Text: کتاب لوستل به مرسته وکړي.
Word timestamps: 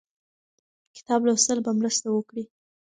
کتاب 0.97 1.21
لوستل 1.27 1.57
به 1.65 1.71
مرسته 1.79 2.07
وکړي. 2.11 2.43